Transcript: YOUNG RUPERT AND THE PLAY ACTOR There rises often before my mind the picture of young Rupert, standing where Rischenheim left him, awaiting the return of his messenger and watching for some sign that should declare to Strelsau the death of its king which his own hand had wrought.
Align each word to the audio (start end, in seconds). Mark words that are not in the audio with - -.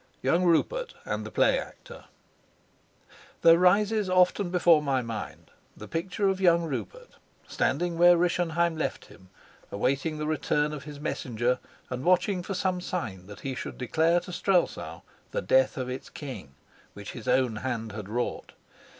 YOUNG 0.23 0.45
RUPERT 0.45 0.95
AND 1.05 1.23
THE 1.27 1.29
PLAY 1.29 1.59
ACTOR 1.59 2.05
There 3.43 3.59
rises 3.59 4.09
often 4.09 4.49
before 4.49 4.81
my 4.81 5.03
mind 5.03 5.51
the 5.77 5.87
picture 5.87 6.27
of 6.27 6.41
young 6.41 6.63
Rupert, 6.63 7.17
standing 7.47 7.99
where 7.99 8.17
Rischenheim 8.17 8.75
left 8.77 9.05
him, 9.05 9.29
awaiting 9.71 10.17
the 10.17 10.25
return 10.25 10.73
of 10.73 10.85
his 10.85 10.99
messenger 10.99 11.59
and 11.91 12.03
watching 12.03 12.41
for 12.41 12.55
some 12.55 12.81
sign 12.81 13.27
that 13.27 13.41
should 13.55 13.77
declare 13.77 14.19
to 14.21 14.31
Strelsau 14.31 15.01
the 15.29 15.41
death 15.43 15.77
of 15.77 15.87
its 15.87 16.09
king 16.09 16.55
which 16.93 17.11
his 17.11 17.27
own 17.27 17.57
hand 17.57 17.91
had 17.91 18.09
wrought. 18.09 18.53